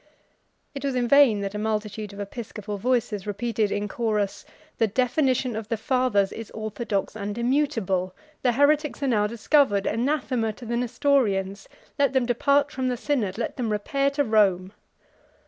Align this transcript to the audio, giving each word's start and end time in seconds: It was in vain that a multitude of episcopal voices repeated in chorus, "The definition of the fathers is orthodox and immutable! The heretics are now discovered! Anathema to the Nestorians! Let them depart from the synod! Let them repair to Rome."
It 0.73 0.83
was 0.83 0.95
in 0.95 1.07
vain 1.07 1.41
that 1.41 1.53
a 1.53 1.59
multitude 1.59 2.11
of 2.11 2.19
episcopal 2.19 2.79
voices 2.79 3.27
repeated 3.27 3.71
in 3.71 3.87
chorus, 3.87 4.43
"The 4.79 4.87
definition 4.87 5.55
of 5.55 5.67
the 5.67 5.77
fathers 5.77 6.31
is 6.31 6.49
orthodox 6.55 7.15
and 7.15 7.37
immutable! 7.37 8.15
The 8.41 8.53
heretics 8.53 9.03
are 9.03 9.07
now 9.07 9.27
discovered! 9.27 9.85
Anathema 9.85 10.53
to 10.53 10.65
the 10.65 10.75
Nestorians! 10.75 11.69
Let 11.99 12.13
them 12.13 12.25
depart 12.25 12.71
from 12.71 12.87
the 12.87 12.97
synod! 12.97 13.37
Let 13.37 13.57
them 13.57 13.71
repair 13.71 14.09
to 14.09 14.23
Rome." 14.23 14.73